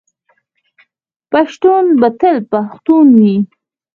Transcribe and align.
پښتون 1.31 1.85
به 1.99 2.09
تل 2.19 2.37
پښتون 2.51 3.05
وي. 3.21 3.35